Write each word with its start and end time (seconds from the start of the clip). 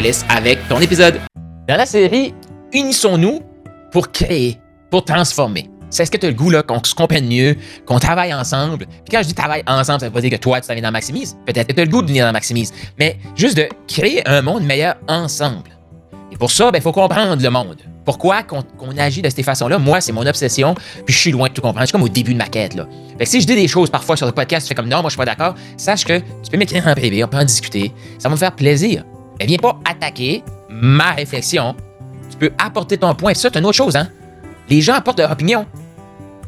laisse 0.00 0.24
avec 0.28 0.66
ton 0.68 0.80
épisode. 0.80 1.20
Dans 1.68 1.76
la 1.76 1.86
série, 1.86 2.34
unissons-nous 2.72 3.40
pour 3.90 4.10
créer, 4.12 4.58
pour 4.90 5.04
transformer. 5.04 5.68
C'est 5.90 6.04
ce 6.04 6.10
que 6.10 6.18
tu 6.18 6.26
as 6.26 6.30
le 6.30 6.34
goût 6.34 6.50
là, 6.50 6.62
qu'on 6.62 6.82
se 6.84 6.94
comprenne 6.94 7.26
mieux, 7.26 7.56
qu'on 7.86 7.98
travaille 7.98 8.32
ensemble. 8.34 8.86
Puis 8.86 9.10
quand 9.10 9.22
je 9.22 9.28
dis 9.28 9.34
travaille 9.34 9.62
ensemble, 9.66 10.00
ça 10.00 10.06
veut 10.06 10.12
pas 10.12 10.20
dire 10.20 10.30
que 10.30 10.36
toi, 10.36 10.60
tu 10.60 10.68
t'en 10.68 10.74
viens 10.74 10.82
dans 10.82 10.90
Maximise. 10.90 11.36
Peut-être 11.46 11.68
que 11.68 11.72
tu 11.72 11.80
as 11.80 11.84
le 11.84 11.90
goût 11.90 12.02
de 12.02 12.08
venir 12.08 12.26
dans 12.26 12.32
Maximise. 12.32 12.72
Mais 12.98 13.18
juste 13.36 13.56
de 13.56 13.68
créer 13.86 14.26
un 14.28 14.42
monde 14.42 14.64
meilleur 14.64 14.96
ensemble. 15.08 15.70
Et 16.30 16.36
pour 16.36 16.50
ça, 16.50 16.66
il 16.66 16.72
ben, 16.72 16.82
faut 16.82 16.92
comprendre 16.92 17.42
le 17.42 17.50
monde. 17.50 17.76
Pourquoi 18.04 18.42
qu'on 18.42 18.62
agit 18.98 19.22
de 19.22 19.28
cette 19.28 19.44
façon-là? 19.44 19.78
Moi, 19.78 20.00
c'est 20.00 20.12
mon 20.12 20.26
obsession, 20.26 20.74
puis 21.04 21.14
je 21.14 21.18
suis 21.18 21.30
loin 21.30 21.48
de 21.48 21.52
tout 21.54 21.60
comprendre. 21.60 21.86
C'est 21.86 21.92
comme 21.92 22.02
au 22.02 22.08
début 22.08 22.32
de 22.32 22.38
ma 22.38 22.46
quête. 22.46 22.74
Là. 22.74 22.86
Fait 23.18 23.24
que 23.24 23.30
si 23.30 23.40
je 23.40 23.46
dis 23.46 23.54
des 23.54 23.68
choses 23.68 23.90
parfois 23.90 24.16
sur 24.16 24.26
le 24.26 24.32
podcast, 24.32 24.66
tu 24.66 24.68
fais 24.68 24.74
comme 24.74 24.88
non, 24.88 25.00
moi 25.00 25.10
je 25.10 25.10
suis 25.10 25.18
pas 25.18 25.26
d'accord, 25.26 25.54
sache 25.76 26.04
que 26.04 26.18
tu 26.18 26.50
peux 26.50 26.56
m'écrire 26.56 26.86
en 26.86 26.94
privé, 26.94 27.22
on 27.24 27.28
peut 27.28 27.36
en 27.36 27.44
discuter. 27.44 27.92
Ça 28.18 28.28
va 28.28 28.34
me 28.34 28.38
faire 28.38 28.54
plaisir. 28.54 29.04
Mais 29.38 29.46
viens 29.46 29.58
pas 29.58 29.78
attaquer 29.88 30.42
ma 30.68 31.12
réflexion. 31.12 31.74
Tu 32.30 32.36
peux 32.36 32.50
apporter 32.58 32.98
ton 32.98 33.14
point. 33.14 33.34
Ça, 33.34 33.48
c'est 33.52 33.58
une 33.58 33.66
autre 33.66 33.76
chose, 33.76 33.96
hein? 33.96 34.08
Les 34.68 34.80
gens 34.80 34.94
apportent 34.94 35.18
leur 35.18 35.30
opinion. 35.30 35.66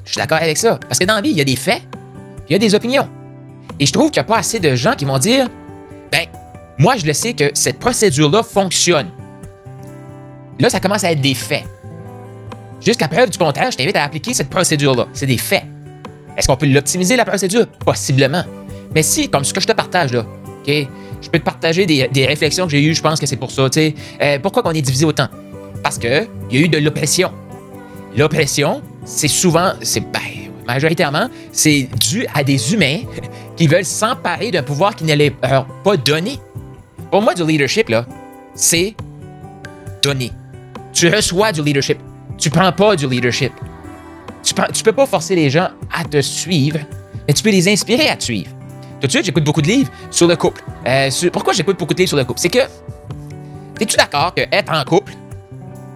Je 0.05 0.13
suis 0.13 0.19
d'accord 0.19 0.39
avec 0.39 0.57
ça. 0.57 0.79
Parce 0.89 0.99
que 0.99 1.05
dans 1.05 1.15
la 1.15 1.21
vie, 1.21 1.31
il 1.31 1.37
y 1.37 1.41
a 1.41 1.45
des 1.45 1.57
faits, 1.57 1.83
il 2.49 2.53
y 2.53 2.57
a 2.57 2.59
des 2.59 2.75
opinions. 2.75 3.09
Et 3.79 3.87
je 3.87 3.93
trouve 3.93 4.11
qu'il 4.11 4.21
n'y 4.21 4.27
a 4.27 4.29
pas 4.29 4.39
assez 4.39 4.61
de 4.61 4.75
gens 4.75 4.95
qui 4.95 5.05
vont 5.05 5.19
dire 5.19 5.49
ben, 6.13 6.27
moi, 6.79 6.97
je 6.97 7.07
le 7.07 7.13
sais 7.13 7.35
que 7.35 7.51
cette 7.55 7.79
procédure-là 7.79 8.43
fonctionne. 8.43 9.09
Là, 10.59 10.69
ça 10.69 10.81
commence 10.81 11.05
à 11.05 11.13
être 11.13 11.21
des 11.21 11.35
faits. 11.35 11.65
Jusqu'à 12.81 13.09
preuve 13.09 13.31
du 13.31 13.39
contraire, 13.39 13.71
je 13.71 13.77
t'invite 13.77 13.97
à 13.97 14.05
appliquer 14.05 14.35
cette 14.35 14.51
procédure-là. 14.51 15.07
C'est 15.13 15.27
des 15.27 15.39
faits. 15.39 15.65
Est-ce 16.37 16.47
qu'on 16.47 16.57
peut 16.57 16.67
l'optimiser, 16.67 17.17
la 17.17 17.25
procédure? 17.25 17.67
Possiblement. 17.85 18.45
Mais 18.95 19.03
si, 19.03 19.29
comme 19.29 19.45
ce 19.45 19.53
que 19.53 19.61
je 19.61 19.67
te 19.67 19.73
partage 19.73 20.13
là, 20.13 20.25
OK? 20.67 20.89
Je 21.21 21.29
peux 21.29 21.39
te 21.39 21.45
partager 21.45 21.87
des, 21.87 22.27
réflexions 22.27 22.67
que 22.67 22.71
j'ai 22.71 22.83
eues, 22.83 22.95
je 22.95 23.03
pense 23.03 23.21
que 23.21 23.27
c'est 23.27 23.37
pour 23.37 23.51
ça. 23.51 23.69
Euh, 23.77 24.39
pourquoi 24.43 24.63
on 24.65 24.73
est 24.73 24.83
divisé 24.83 25.05
autant? 25.05 25.29
Parce 25.83 25.99
qu'il 25.99 26.29
y 26.51 26.57
a 26.57 26.61
eu 26.61 26.69
de 26.69 26.79
l'oppression. 26.79 27.33
L'oppression, 28.17 28.83
c'est 29.05 29.29
souvent, 29.29 29.73
c'est 29.83 30.01
ben, 30.01 30.21
majoritairement, 30.67 31.29
c'est 31.53 31.89
dû 31.99 32.27
à 32.35 32.43
des 32.43 32.73
humains 32.73 33.01
qui 33.57 33.67
veulent 33.67 33.85
s'emparer 33.85 34.51
d'un 34.51 34.63
pouvoir 34.63 34.97
qui 34.97 35.05
ne 35.05 35.15
leur 35.15 35.67
pas 35.85 35.97
donné. 35.97 36.39
Pour 37.11 37.23
moi, 37.23 37.35
du 37.35 37.45
leadership, 37.45 37.89
là, 37.89 38.07
c'est 38.55 38.95
donner. 40.03 40.33
Tu 40.93 41.09
reçois 41.09 41.53
du 41.53 41.63
leadership. 41.63 41.99
Tu 42.39 42.51
prends 42.51 42.73
pas 42.73 42.97
du 42.97 43.09
leadership. 43.09 43.53
Tu, 44.43 44.55
ne 44.55 44.83
peux 44.83 44.93
pas 44.93 45.07
forcer 45.07 45.35
les 45.35 45.51
gens 45.51 45.69
à 45.93 46.05
te 46.05 46.21
suivre, 46.21 46.79
mais 47.27 47.35
tu 47.35 47.43
peux 47.43 47.51
les 47.51 47.69
inspirer 47.69 48.09
à 48.09 48.17
te 48.17 48.25
suivre. 48.25 48.51
Tout 49.01 49.07
de 49.07 49.13
suite, 49.13 49.25
j'écoute 49.25 49.45
beaucoup 49.45 49.63
de 49.63 49.67
livres 49.67 49.91
sur 50.11 50.27
le 50.27 50.37
couple. 50.37 50.63
Euh, 50.87 51.11
pourquoi 51.33 51.55
j'écoute 51.55 51.79
beaucoup 51.79 51.95
de 51.95 51.99
livres 51.99 52.09
sur 52.09 52.19
le 52.19 52.25
couple? 52.25 52.41
C'est 52.41 52.51
que, 52.51 52.59
es-tu 53.81 53.97
d'accord 53.97 54.35
que 54.35 54.43
être 54.53 54.73
en 54.73 54.85
couple, 54.85 55.15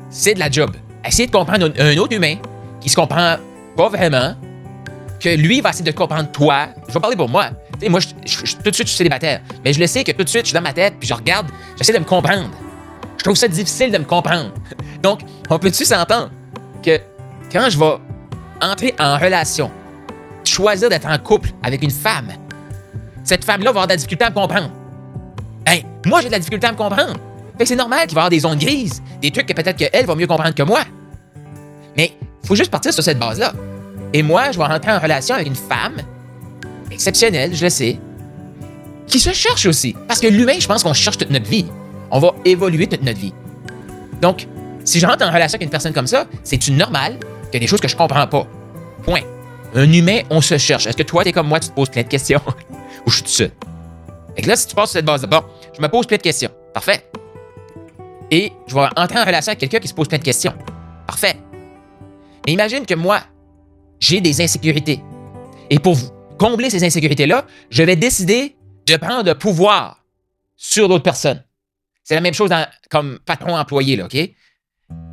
c'est 0.08 0.34
de 0.34 0.38
la 0.38 0.50
job? 0.50 0.74
Essayer 1.06 1.27
de 1.27 1.32
comprendre 1.32 1.70
un, 1.78 1.97
autre 1.98 2.14
humain 2.14 2.36
qui 2.80 2.88
se 2.88 2.97
comprend 2.97 3.36
pas 3.77 3.88
vraiment, 3.91 4.34
que 5.20 5.28
lui 5.28 5.60
va 5.60 5.70
essayer 5.70 5.84
de 5.84 5.91
comprendre 5.97 6.31
toi. 6.32 6.69
Je 6.88 6.94
vais 6.94 7.00
parler 7.00 7.16
pour 7.16 7.28
moi. 7.28 7.50
moi, 7.88 8.00
tout 8.00 8.70
de 8.70 8.75
suite, 8.75 8.87
je 8.87 8.93
suis 8.93 8.97
célibataire. 8.97 9.43
Mais 9.64 9.75
je 9.75 9.81
le 9.81 9.87
sais 9.87 10.03
que 10.03 10.12
tout 10.12 10.25
de 10.25 10.28
suite, 10.28 10.43
je 10.43 10.48
suis 10.48 10.54
dans 10.54 10.62
ma 10.62 10.72
tête, 10.72 10.94
puis 10.98 11.06
je 11.06 11.14
regarde, 11.14 11.48
j'essaie 11.76 11.93
de 11.93 11.98
me 11.98 12.04
comprendre. 12.04 12.48
Je 13.19 13.25
trouve 13.25 13.37
ça 13.37 13.48
difficile 13.48 13.91
de 13.91 13.98
me 13.98 14.04
comprendre. 14.04 14.53
Donc, 15.03 15.20
on 15.50 15.59
peut-tu 15.59 15.84
s'entendre 15.84 16.31
que 16.82 16.98
quand 17.53 17.69
je 17.69 17.78
vais 17.78 17.97
entrer 18.62 18.94
en 18.98 19.19
relation, 19.19 19.70
choisir 20.44 20.88
d'être 20.88 21.06
en 21.06 21.19
couple 21.19 21.50
avec 21.62 21.82
une 21.82 21.91
femme, 21.91 22.28
cette 23.25 23.45
femme-là 23.45 23.65
va 23.65 23.71
avoir 23.71 23.87
de 23.87 23.93
la 23.93 23.97
difficulté 23.97 24.25
à 24.25 24.31
me 24.31 24.35
comprendre. 24.35 24.71
Moi, 26.07 26.21
j'ai 26.21 26.27
de 26.27 26.33
la 26.33 26.39
difficulté 26.39 26.67
à 26.67 26.73
me 26.73 26.77
comprendre. 26.77 27.15
Fait 27.57 27.65
c'est 27.65 27.77
normal 27.77 28.07
qu'il 28.07 28.15
va 28.15 28.21
y 28.21 28.25
avoir 28.25 28.31
des 28.31 28.41
zones 28.41 28.59
grises, 28.59 29.03
des 29.23 29.31
trucs 29.31 29.47
que 29.47 29.55
peut-être 29.55 29.77
qu'elle 29.77 30.05
va 30.07 30.15
mieux 30.15 30.27
comprendre 30.27 30.55
que 30.55 30.62
moi. 30.62 30.81
Mais 31.97 32.12
faut 32.45 32.57
juste 32.57 32.71
partir 32.71 32.93
sur 32.93 33.03
cette 33.03 33.19
base-là. 33.19 33.55
Et 34.12 34.23
moi, 34.23 34.51
je 34.53 34.59
vais 34.59 34.65
rentrer 34.65 34.93
en 34.93 34.99
relation 34.99 35.35
avec 35.35 35.47
une 35.47 35.55
femme 35.55 35.97
exceptionnelle, 36.91 37.55
je 37.55 37.65
le 37.65 37.71
sais, 37.71 37.99
qui 39.07 39.19
se 39.19 39.33
cherche 39.33 39.67
aussi. 39.67 39.97
Parce 40.06 40.21
que 40.21 40.27
l'humain, 40.27 40.59
je 40.59 40.67
pense 40.67 40.83
qu'on 40.83 40.93
cherche 40.93 41.17
toute 41.17 41.31
notre 41.31 41.49
vie. 41.49 41.65
On 42.11 42.19
va 42.19 42.35
évoluer 42.45 42.87
toute 42.87 43.03
notre 43.03 43.19
vie. 43.19 43.33
Donc, 44.21 44.47
si 44.85 45.01
je 45.01 45.06
rentre 45.06 45.25
en 45.25 45.31
relation 45.31 45.56
avec 45.56 45.62
une 45.62 45.71
personne 45.71 45.93
comme 45.93 46.06
ça, 46.06 46.27
c'est-tu 46.43 46.73
normal 46.73 47.19
qu'il 47.45 47.55
y 47.55 47.56
a 47.56 47.61
des 47.61 47.67
choses 47.67 47.81
que 47.81 47.89
je 47.89 47.97
comprends 47.97 48.27
pas? 48.27 48.47
Point. 49.05 49.23
Un 49.75 49.91
humain, 49.91 50.21
on 50.29 50.41
se 50.41 50.59
cherche. 50.59 50.87
Est-ce 50.87 50.97
que 50.97 51.03
toi, 51.03 51.25
t'es 51.25 51.33
comme 51.33 51.49
moi, 51.49 51.61
tu 51.61 51.69
te 51.69 51.75
poses 51.75 51.89
plein 51.89 52.03
de 52.03 52.09
questions? 52.09 52.43
Ou 53.06 53.10
je 53.10 53.16
suis 53.16 53.25
tout 53.25 53.31
seul? 53.31 53.50
Et 54.37 54.43
là, 54.43 54.56
si 54.56 54.66
tu 54.66 54.75
passes 54.75 54.91
sur 54.91 54.99
cette 54.99 55.06
base-là, 55.06 55.28
bon, 55.28 55.44
je 55.77 55.81
me 55.81 55.88
pose 55.88 56.06
plein 56.06 56.16
de 56.16 56.22
questions. 56.22 56.50
Parfait. 56.72 57.09
Et 58.31 58.53
je 58.66 58.75
vais 58.75 58.87
entrer 58.97 59.19
en 59.19 59.25
relation 59.25 59.50
avec 59.50 59.60
quelqu'un 59.60 59.78
qui 59.78 59.88
se 59.88 59.94
pose 59.94 60.09
plein 60.09 60.19
de 60.19 60.25
questions. 60.25 60.55
Parfait. 61.06 61.37
Mais 62.47 62.53
imagine 62.53 62.84
que 62.84 62.94
moi, 62.94 63.21
j'ai 64.00 64.21
des 64.21 64.41
insécurités. 64.43 65.00
Et 65.71 65.78
pour 65.78 65.97
combler 66.38 66.71
ces 66.71 66.84
insécurités-là, 66.84 67.47
je 67.71 67.82
vais 67.82 67.97
décider 67.97 68.56
de 68.87 68.97
prendre 68.97 69.25
le 69.25 69.34
pouvoir 69.34 70.05
sur 70.56 70.88
d'autres 70.88 71.03
personnes. 71.05 71.43
C'est 72.03 72.15
la 72.15 72.21
même 72.21 72.34
chose 72.34 72.50
comme 72.91 73.19
patron-employé, 73.25 73.97
là, 73.97 74.06
OK? 74.06 74.16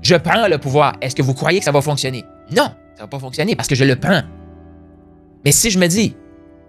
Je 0.01 0.15
prends 0.15 0.47
le 0.47 0.57
pouvoir. 0.57 0.95
Est-ce 1.01 1.15
que 1.15 1.21
vous 1.21 1.33
croyez 1.33 1.59
que 1.59 1.65
ça 1.65 1.71
va 1.71 1.81
fonctionner? 1.81 2.25
Non, 2.51 2.73
ça 2.95 3.03
va 3.03 3.07
pas 3.07 3.19
fonctionner 3.19 3.55
parce 3.55 3.69
que 3.69 3.75
je 3.75 3.85
le 3.85 3.95
prends. 3.95 4.21
Mais 5.45 5.51
si 5.51 5.71
je 5.71 5.79
me 5.79 5.87
dis, 5.87 6.15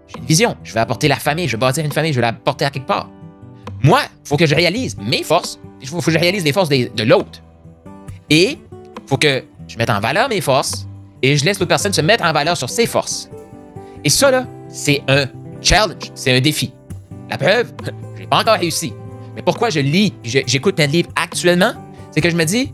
j'ai 0.07 0.19
une 0.19 0.25
vision, 0.25 0.57
je 0.63 0.73
vais 0.73 0.79
apporter 0.79 1.07
la 1.07 1.15
famille, 1.15 1.47
je 1.47 1.55
vais 1.55 1.59
bâtir 1.59 1.83
une 1.83 1.91
famille, 1.91 2.13
je 2.13 2.19
vais 2.19 2.25
la 2.25 2.33
porter 2.33 2.65
à 2.65 2.69
quelque 2.69 2.87
part. 2.87 3.09
Moi, 3.81 4.01
il 4.03 4.27
faut 4.27 4.37
que 4.37 4.45
je 4.45 4.55
réalise 4.55 4.97
mes 4.97 5.23
forces, 5.23 5.59
il 5.81 5.87
faut, 5.87 5.99
que 5.99 6.11
je 6.11 6.17
réalise 6.17 6.43
les 6.43 6.53
forces 6.53 6.69
de 6.69 7.03
l'autre. 7.03 7.41
Et 8.29 8.51
il 8.51 9.07
faut 9.07 9.17
que 9.17 9.43
je 9.67 9.77
mette 9.77 9.89
en 9.89 9.99
valeur 9.99 10.29
mes 10.29 10.41
forces 10.41 10.87
et 11.21 11.37
je 11.37 11.45
laisse 11.45 11.59
l'autre 11.59 11.69
personne 11.69 11.93
se 11.93 12.01
mettre 12.01 12.23
en 12.23 12.33
valeur 12.33 12.55
sur 12.55 12.69
ses 12.69 12.85
forces. 12.85 13.29
Et 14.03 14.09
ça, 14.09 14.31
là, 14.31 14.45
c'est 14.69 15.01
un 15.07 15.25
challenge, 15.61 16.11
c'est 16.15 16.35
un 16.35 16.41
défi. 16.41 16.73
La 17.29 17.37
preuve, 17.37 17.73
j'ai 18.17 18.27
pas 18.27 18.41
encore 18.41 18.57
réussi. 18.57 18.93
Mais 19.35 19.41
pourquoi 19.41 19.69
je 19.69 19.79
lis 19.79 20.13
j'écoute 20.23 20.79
un 20.79 20.85
livre 20.85 21.09
actuellement? 21.15 21.73
C'est 22.11 22.21
que 22.21 22.29
je 22.29 22.35
me 22.35 22.43
dis, 22.43 22.73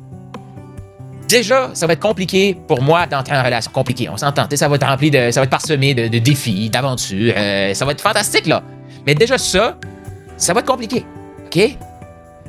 déjà, 1.30 1.70
ça 1.74 1.88
va 1.88 1.94
être 1.94 2.02
compliqué 2.02 2.58
pour 2.68 2.82
moi 2.82 3.06
d'entrer 3.06 3.38
en 3.38 3.44
relation. 3.44 3.72
Compliqué, 3.72 4.10
on 4.10 4.18
s'entend. 4.18 4.48
Ça 4.54 4.68
va 4.68 4.76
être 4.76 4.88
rempli 4.88 5.12
de. 5.12 5.32
Ça 5.32 5.40
va 5.40 5.46
être 5.46 5.50
parsemé 5.50 5.94
de, 5.94 6.18
défis, 6.18 6.70
d'aventures. 6.70 7.34
Euh, 7.38 7.74
ça 7.74 7.86
va 7.86 7.94
être 7.94 8.02
fantastique, 8.02 8.48
là. 8.48 8.64
Mais 9.06 9.16
déjà, 9.16 9.38
ça, 9.38 9.78
ça 10.36 10.54
va 10.54 10.60
être 10.60 10.68
compliqué. 10.68 11.06
OK? 11.46 11.78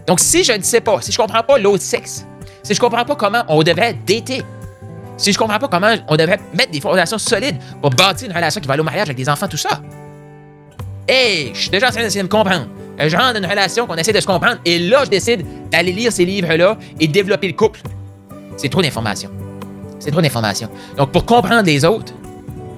Donc, 0.07 0.19
si 0.19 0.43
je 0.43 0.53
ne 0.53 0.63
sais 0.63 0.81
pas, 0.81 1.01
si 1.01 1.13
je 1.13 1.19
comprends 1.19 1.43
pas 1.43 1.59
l'autre 1.59 1.83
sexe, 1.83 2.27
si 2.63 2.75
je 2.75 2.81
comprends 2.81 3.05
pas 3.05 3.15
comment 3.15 3.43
on 3.49 3.63
devrait 3.63 3.95
dater, 4.07 4.43
si 5.17 5.33
je 5.33 5.39
comprends 5.39 5.59
pas 5.59 5.69
comment 5.69 5.95
on 6.09 6.17
devrait 6.17 6.41
mettre 6.55 6.73
des 6.73 6.81
fondations 6.81 7.19
solides 7.19 7.57
pour 7.81 7.91
bâtir 7.91 8.29
une 8.29 8.35
relation 8.35 8.61
qui 8.61 8.67
va 8.67 8.75
aller 8.75 8.81
au 8.81 8.85
mariage 8.85 9.09
avec 9.09 9.17
des 9.17 9.29
enfants, 9.29 9.47
tout 9.47 9.59
ça, 9.59 9.81
hey, 11.07 11.53
je 11.55 11.61
suis 11.61 11.71
déjà 11.71 11.89
en 11.89 11.91
train 11.91 12.03
d'essayer 12.03 12.23
de 12.23 12.27
me 12.27 12.31
comprendre. 12.31 12.67
Je 12.99 13.17
rentre 13.17 13.35
dans 13.35 13.39
une 13.39 13.51
relation 13.51 13.87
qu'on 13.87 13.97
essaie 13.97 14.13
de 14.13 14.21
se 14.21 14.27
comprendre. 14.27 14.59
Et 14.65 14.79
là, 14.79 15.05
je 15.05 15.11
décide 15.11 15.45
d'aller 15.71 15.93
lire 15.93 16.13
ces 16.13 16.25
livres-là 16.25 16.77
et 16.99 17.09
développer 17.09 17.47
le 17.47 17.55
couple. 17.55 17.81
C'est 18.61 18.69
trop 18.69 18.83
d'informations. 18.83 19.31
C'est 19.99 20.11
trop 20.11 20.21
d'informations. 20.21 20.69
Donc, 20.99 21.13
pour 21.13 21.25
comprendre 21.25 21.65
les 21.65 21.83
autres, 21.83 22.13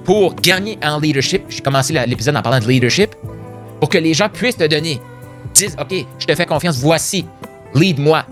pour 0.05 0.33
gagner 0.35 0.79
en 0.81 0.97
leadership, 0.97 1.43
j'ai 1.49 1.59
commencé 1.59 1.91
l'épisode 2.07 2.37
en 2.37 2.41
parlant 2.41 2.59
de 2.59 2.67
leadership, 2.71 3.13
pour 3.81 3.89
que 3.89 3.97
les 3.97 4.13
gens 4.13 4.29
puissent 4.29 4.55
te 4.55 4.65
donner, 4.65 5.01
disent, 5.53 5.75
OK, 5.77 5.93
je 6.19 6.25
te 6.25 6.33
fais 6.35 6.45
confiance, 6.45 6.77
voici, 6.77 7.25
lead-moi, 7.75 8.23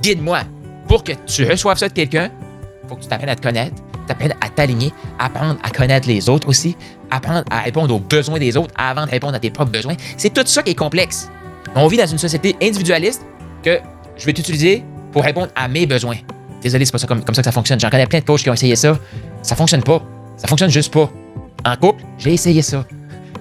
guide-moi. 0.00 0.44
Pour 0.88 1.04
que 1.04 1.12
tu 1.26 1.44
reçoives 1.44 1.76
ça 1.76 1.90
de 1.90 1.92
quelqu'un, 1.92 2.30
faut 2.88 2.96
que 2.96 3.02
tu 3.02 3.08
t'apprennes 3.08 3.28
à 3.28 3.36
te 3.36 3.42
connaître, 3.42 3.74
t'apprennes 4.06 4.34
à 4.40 4.48
t'aligner, 4.48 4.90
apprendre 5.18 5.58
à 5.62 5.68
connaître 5.68 6.08
les 6.08 6.30
autres 6.30 6.48
aussi, 6.48 6.74
apprendre 7.10 7.44
à 7.50 7.60
répondre 7.60 7.94
aux 7.94 8.00
besoins 8.00 8.38
des 8.38 8.56
autres 8.56 8.72
avant 8.78 9.04
de 9.04 9.10
répondre 9.10 9.34
à 9.34 9.40
tes 9.40 9.50
propres 9.50 9.72
besoins. 9.72 9.96
C'est 10.16 10.32
tout 10.32 10.46
ça 10.46 10.62
qui 10.62 10.70
est 10.70 10.74
complexe. 10.74 11.28
On 11.74 11.86
vit 11.86 11.98
dans 11.98 12.06
une 12.06 12.16
société 12.16 12.56
individualiste 12.62 13.26
que 13.62 13.78
je 14.16 14.24
vais 14.24 14.32
t'utiliser 14.32 14.82
pour 15.12 15.22
répondre 15.22 15.48
à 15.54 15.68
mes 15.68 15.84
besoins. 15.84 16.16
Désolé, 16.64 16.86
c'est 16.86 16.92
pas 16.92 16.98
ça 16.98 17.06
comme, 17.06 17.20
ça 17.20 17.32
que 17.32 17.42
ça 17.42 17.52
fonctionne. 17.52 17.78
J'en 17.78 17.90
connais 17.90 18.06
plein 18.06 18.20
de 18.20 18.24
coachs 18.24 18.40
qui 18.40 18.48
ont 18.48 18.54
essayé 18.54 18.74
ça. 18.74 18.98
Ça 19.42 19.54
fonctionne 19.54 19.82
pas. 19.82 20.02
Ça 20.38 20.48
fonctionne 20.48 20.70
juste 20.70 20.90
pas. 20.90 21.10
En 21.62 21.76
couple, 21.76 22.02
j'ai 22.16 22.32
essayé 22.32 22.62
ça. 22.62 22.86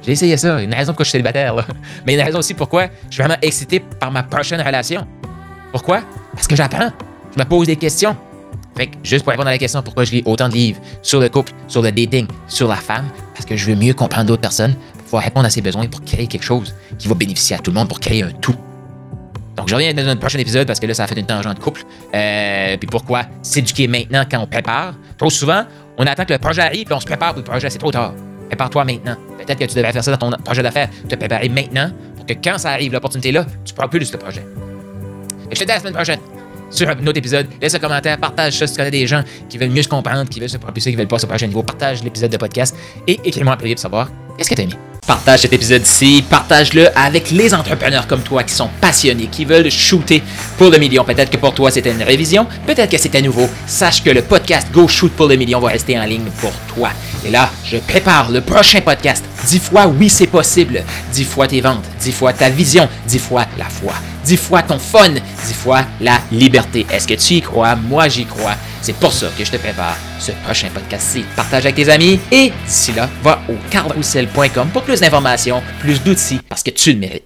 J'ai 0.06 0.12
essayé 0.12 0.36
ça. 0.36 0.62
Une 0.62 0.74
raison 0.74 0.92
pourquoi 0.92 1.06
je 1.06 1.10
suis 1.10 1.12
célibataire, 1.14 1.56
là. 1.56 1.66
Mais 2.06 2.16
une 2.16 2.22
raison 2.22 2.40
aussi 2.40 2.54
pourquoi 2.54 2.88
je 3.10 3.14
suis 3.14 3.24
vraiment 3.24 3.40
excité 3.42 3.80
par 3.80 4.12
ma 4.12 4.24
prochaine 4.24 4.60
relation. 4.60 5.08
Pourquoi? 5.72 6.02
Parce 6.34 6.48
que 6.48 6.58
j'apprends. 6.58 6.92
Je 7.34 7.40
me 7.42 7.48
pose 7.48 7.68
des 7.68 7.78
questions. 7.78 8.14
Fait 8.76 8.88
que 8.88 8.98
juste 9.04 9.24
pour 9.24 9.32
répondre 9.32 9.48
à 9.48 9.52
la 9.52 9.58
question 9.58 9.82
pourquoi 9.82 10.04
je 10.04 10.12
lis 10.12 10.24
autant 10.26 10.50
de 10.50 10.54
livres 10.54 10.82
sur 11.02 11.22
le 11.22 11.30
couple, 11.30 11.54
sur 11.70 11.82
le 11.82 11.94
dating, 11.94 12.28
sur 12.50 12.68
la 12.68 12.76
femme, 12.76 13.06
parce 13.34 13.46
que 13.46 13.56
je 13.56 13.68
veux 13.68 13.76
mieux 13.76 13.94
comprendre 13.94 14.26
d'autres 14.26 14.42
personnes 14.42 14.76
pour 14.96 15.04
pouvoir 15.04 15.24
répondre 15.24 15.46
à 15.46 15.50
ses 15.50 15.62
besoins 15.62 15.88
pour 15.88 16.04
créer 16.04 16.28
quelque 16.28 16.44
chose 16.44 16.76
qui 16.98 17.08
va 17.08 17.16
bénéficier 17.16 17.56
à 17.56 17.60
tout 17.60 17.72
le 17.72 17.76
monde 17.76 17.88
pour 17.88 18.02
créer 18.02 18.24
un 18.24 18.32
tout. 18.32 18.56
Donc, 19.56 19.70
je 19.70 19.76
reviens 19.76 19.94
dans 19.94 20.08
un 20.08 20.16
prochain 20.16 20.40
épisode 20.40 20.66
parce 20.66 20.80
que 20.80 20.88
là, 20.88 20.94
ça 20.94 21.04
a 21.04 21.08
fait 21.08 21.20
une 21.20 21.26
tangente 21.26 21.58
de 21.58 21.64
couple. 21.64 21.84
Euh, 22.16 22.78
puis 22.78 22.88
pourquoi 22.88 23.24
s'éduquer 23.42 23.88
maintenant 23.88 24.24
quand 24.30 24.40
on 24.40 24.48
prépare? 24.48 24.96
Trop 25.18 25.30
souvent, 25.30 25.64
on 25.98 26.06
attend 26.08 26.26
que 26.26 26.34
le 26.34 26.40
projet 26.40 26.62
arrive 26.62 26.86
puis 26.86 26.94
on 26.94 27.00
se 27.00 27.06
prépare 27.06 27.30
pour 27.30 27.40
le 27.40 27.44
projet. 27.44 27.70
C'est 27.70 27.78
trop 27.78 27.92
tard. 27.92 28.14
Prépare-toi 28.48 28.84
maintenant. 28.86 29.16
Peut-être 29.38 29.60
que 29.60 29.66
tu 29.66 29.76
devrais 29.76 29.94
faire 29.94 30.04
ça 30.04 30.16
dans 30.16 30.32
ton 30.32 30.38
projet 30.44 30.64
d'affaires. 30.64 30.90
Te 31.08 31.16
préparer 31.16 31.50
maintenant 31.50 31.92
pour 32.16 32.26
que 32.26 32.34
quand 32.34 32.58
ça 32.58 32.72
arrive, 32.72 32.94
l'opportunité 32.94 33.32
là, 33.32 33.46
tu 33.64 33.74
propulses 33.74 34.12
le 34.12 34.18
projet. 34.18 34.46
Et 35.52 35.56
je 35.56 35.60
te 35.60 35.66
dis 35.66 35.72
à 35.72 35.76
la 35.76 35.80
semaine 35.80 35.94
prochaine 35.94 36.20
sur 36.74 36.90
un 36.90 37.08
autre 37.08 37.18
épisode. 37.18 37.48
Laisse 37.62 37.76
un 37.76 37.80
commentaire, 37.80 38.18
partage 38.18 38.58
ça 38.58 38.68
si 38.68 38.74
tu 38.74 38.78
connais 38.78 38.92
des 38.92 39.08
gens 39.08 39.24
qui 39.50 39.58
veulent 39.58 39.70
mieux 39.70 39.84
se 39.84 39.90
comprendre, 39.90 40.28
qui 40.28 40.40
veulent 40.40 40.50
se 40.50 40.58
propulser, 40.58 40.92
qui 40.92 40.98
veulent 40.98 41.08
passer 41.08 41.26
au 41.26 41.30
prochain 41.30 41.48
niveau. 41.48 41.64
Partage 41.64 42.04
l'épisode 42.04 42.32
de 42.32 42.38
podcast 42.38 42.76
et 43.08 43.20
écris-moi 43.24 43.54
un 43.54 43.58
privé 43.58 43.76
pour 43.76 43.82
savoir 43.82 44.10
qu'est-ce 44.38 44.50
que 44.50 44.56
tu 44.56 44.62
as 44.62 44.64
aimé. 44.66 44.74
Partage 45.06 45.42
cet 45.42 45.52
épisode-ci, 45.52 46.24
partage-le 46.30 46.88
avec 46.98 47.30
les 47.32 47.54
entrepreneurs 47.54 48.08
comme 48.08 48.22
toi 48.22 48.42
qui 48.44 48.54
sont 48.54 48.70
passionnés, 48.80 49.28
qui 49.28 49.44
veulent 49.44 49.70
shooter 49.70 50.24
pour 50.58 50.70
le 50.70 50.78
million. 50.78 51.04
Peut-être 51.04 51.30
que 51.30 51.36
pour 51.36 51.54
toi 51.54 51.70
c'était 51.72 51.92
une 51.92 52.04
révision, 52.04 52.48
peut-être 52.66 52.90
que 52.90 52.98
c'était 52.98 53.22
nouveau. 53.22 53.50
Sache 53.68 54.02
que 54.02 54.10
le 54.12 54.22
podcast 54.22 54.70
Go 54.72 54.88
Shoot 54.88 55.12
pour 55.12 55.28
le 55.28 55.36
million 55.36 55.60
va 55.60 55.70
rester 55.70 56.00
en 56.00 56.06
ligne 56.06 56.30
pour 56.40 56.54
toi. 56.74 56.90
Et 57.26 57.32
là, 57.32 57.50
je 57.66 57.78
prépare 57.78 58.32
le 58.32 58.40
prochain 58.40 58.80
podcast. 58.80 59.26
Dix 59.46 59.60
fois 59.60 59.88
oui 59.88 60.08
c'est 60.08 60.28
possible. 60.28 60.82
Dix 61.12 61.26
fois 61.26 61.48
tes 61.48 61.60
ventes, 61.60 61.84
dix 62.00 62.14
fois 62.14 62.32
ta 62.32 62.50
vision, 62.50 62.88
dix 63.06 63.20
fois 63.20 63.46
la 63.58 63.66
foi, 63.66 63.94
dix 64.24 64.38
fois 64.38 64.62
ton 64.62 64.80
fun, 64.80 65.10
dix 65.10 65.54
fois 65.54 65.82
la 66.00 66.22
liberté. 66.32 66.86
Est-ce 66.90 67.08
que 67.10 67.16
tu 67.16 67.34
y 67.34 67.42
crois? 67.42 67.76
Moi 67.76 68.08
j'y 68.08 68.26
crois. 68.26 68.56
C'est 68.84 68.98
pour 68.98 69.14
ça 69.14 69.30
que 69.38 69.46
je 69.46 69.50
te 69.50 69.56
prépare 69.56 69.96
ce 70.20 70.34
prochain 70.44 70.68
podcast-ci. 70.74 71.24
Partage 71.38 71.64
avec 71.64 71.76
tes 71.76 71.88
amis 71.88 72.20
et 72.30 72.52
d'ici 72.66 72.92
là, 72.92 73.10
va 73.24 73.42
au 73.48 73.54
carrousel.com 73.72 74.68
pour 74.74 74.82
plus 74.82 75.00
d'informations, 75.00 75.64
plus 75.80 76.04
d'outils 76.04 76.42
parce 76.50 76.64
que 76.64 76.70
tu 76.72 76.92
le 76.92 77.00
mérites. 77.00 77.22